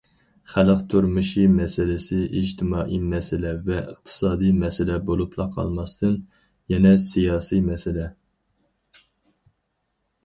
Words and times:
خەلق 0.51 0.79
تۇرمۇشى 0.93 1.43
مەسىلىسى 1.57 2.17
ئىجتىمائىي 2.39 3.01
مەسىلە 3.11 3.51
ۋە 3.67 3.77
ئىقتىسادىي 3.91 4.55
مەسىلە 4.63 4.97
بولۇپلا 5.11 5.47
قالماستىن، 5.59 6.19
يەنە 6.75 6.95
سىياسىي 7.09 7.65
مەسىلە. 7.71 8.11